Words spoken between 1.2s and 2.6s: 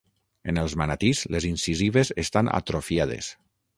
les incisives estan